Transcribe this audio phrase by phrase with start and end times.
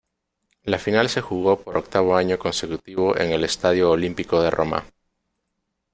[0.63, 4.83] La final se jugó por octavo año consecutivo en el Estadio Olímpico de Roma.